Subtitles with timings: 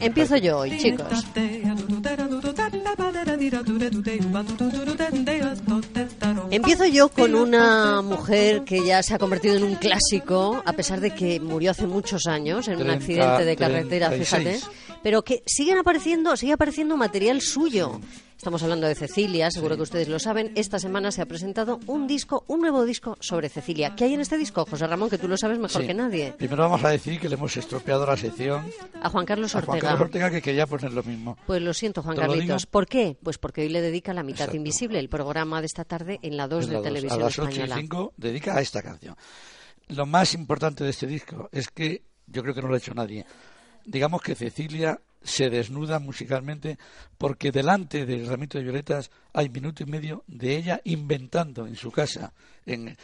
[0.00, 1.26] Empiezo yo hoy, chicos.
[6.50, 11.00] Empiezo yo con una mujer que ya se ha convertido en un clásico, a pesar
[11.00, 14.60] de que murió hace muchos años en un accidente de carretera, fíjate,
[15.02, 18.00] pero que siguen apareciendo, sigue apareciendo material suyo.
[18.38, 20.52] Estamos hablando de Cecilia, seguro que ustedes lo saben.
[20.54, 23.96] Esta semana se ha presentado un disco, un nuevo disco sobre Cecilia.
[23.96, 26.34] ¿Qué hay en este disco, José Ramón, que tú lo sabes mejor que nadie?
[26.38, 28.64] Primero vamos a decir que le hemos estropeado la sección
[29.02, 29.72] a Juan Carlos Ortega.
[29.72, 31.36] A Juan Carlos Ortega que quería poner lo mismo.
[31.48, 32.66] Pues lo siento, Juan Carlitos.
[32.66, 33.16] ¿Por qué?
[33.20, 36.48] Pues porque hoy le dedica La mitad invisible, el programa de esta tarde en la
[36.48, 39.16] 2 de Televisión A las 8 y 5 dedica a esta canción.
[39.88, 42.94] Lo más importante de este disco es que yo creo que no lo ha hecho
[42.94, 43.24] nadie.
[43.84, 46.78] Digamos que Cecilia se desnuda musicalmente
[47.16, 51.90] porque delante del ramito de violetas hay minuto y medio de ella inventando en su
[51.90, 52.32] casa,
[52.66, 52.96] en,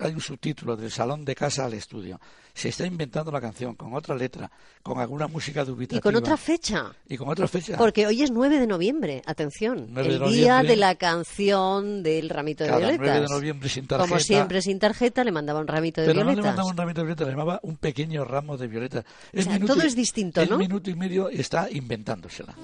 [0.00, 2.20] hay un subtítulo del salón de casa al estudio.
[2.52, 4.50] Se está inventando la canción con otra letra,
[4.82, 5.98] con alguna música dubitativa.
[5.98, 6.92] Y con otra fecha.
[7.08, 7.76] Y con otra fecha.
[7.76, 9.96] Porque hoy es 9 de noviembre, atención.
[9.96, 12.98] el día de la canción del ramito de violetas.
[12.98, 14.08] 9 de noviembre sin tarjeta.
[14.08, 16.36] Como siempre sin tarjeta le mandaba un ramito de Pero violetas.
[16.36, 19.04] no le mandaba un ramito de violetas, le llamaba un pequeño ramo de violetas.
[19.36, 20.56] O sea, todo es distinto, ¿no?
[20.56, 22.54] Un minuto y medio está inventándosela.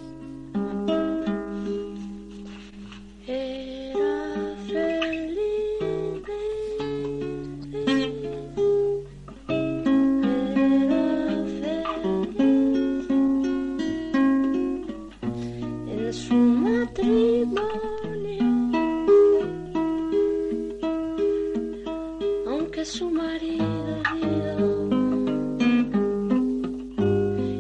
[22.87, 23.65] Su marido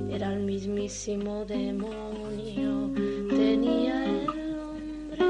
[0.08, 2.92] era el mismísimo demonio,
[3.28, 4.28] tenía el
[4.60, 5.24] hombre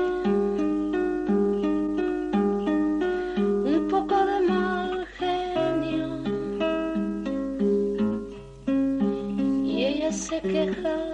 [3.64, 6.08] un poco de mal genio
[9.64, 11.05] y ella se quejaba.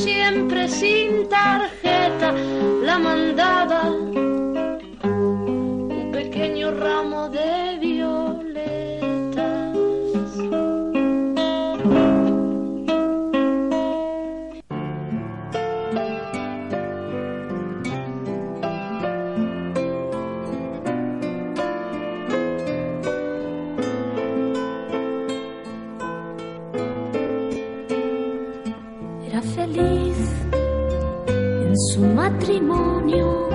[0.00, 2.32] Siempre sin tarjeta,
[2.82, 3.99] la mandaba
[29.74, 30.18] feliz
[31.28, 33.48] en su matrimonio,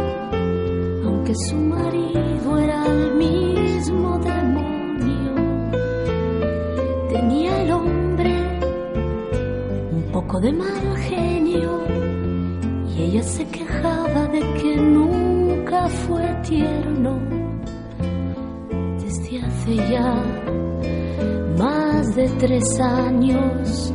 [1.06, 5.36] aunque su marido era el mismo demonio.
[7.09, 8.59] Tenía el hombre
[9.92, 11.81] un poco de mal genio
[12.96, 17.20] y ella se quejaba de que nunca fue tierno.
[19.00, 20.24] Desde hace ya
[21.58, 23.94] más de tres años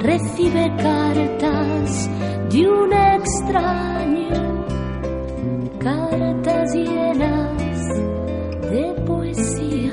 [0.00, 2.10] recibe cartas
[2.50, 4.64] de un extraño,
[5.78, 7.86] cartas llenas
[8.70, 9.92] de poesía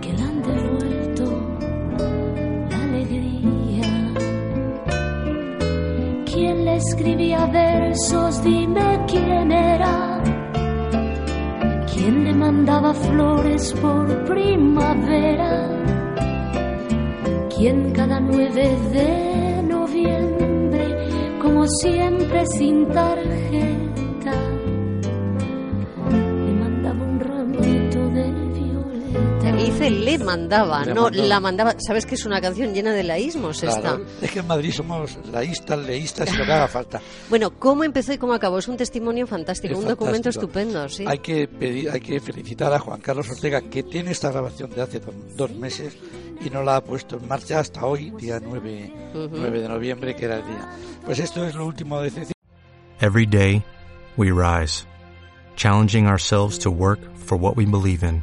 [0.00, 1.24] que le han devuelto
[2.70, 4.14] la alegría.
[6.32, 8.42] ¿Quién le escribía versos?
[8.44, 10.22] Dime quién era.
[11.92, 15.91] ¿Quién le mandaba flores por primavera?
[17.62, 20.84] ¿Quién cada 9 de noviembre,
[21.40, 24.34] como siempre sin tarjeta,
[29.90, 31.26] le mandaba, Le no mandaba.
[31.26, 31.74] la mandaba.
[31.78, 33.80] ¿Sabes que es una canción llena de laísmos esta?
[33.80, 37.00] Claro, es que en Madrid somos laístas, leístas y lo que haga falta.
[37.30, 38.58] Bueno, ¿cómo empezó y cómo acabó?
[38.58, 40.46] Es un testimonio fantástico, Es un documento fantástico.
[40.46, 41.04] estupendo, sí.
[41.06, 44.82] Hay que pedir, hay que felicitar a Juan Carlos Ortega que tiene esta grabación de
[44.82, 45.96] hace do- dos meses
[46.44, 49.28] y no la ha puesto en marcha hasta hoy, día 9, Ujú.
[49.32, 50.68] 9 de noviembre, que era el día.
[51.04, 52.32] Pues esto es lo último de Ceci.
[53.00, 53.62] Every day,
[54.16, 54.84] we rise,
[55.56, 58.22] challenging ourselves to work for what we believe in.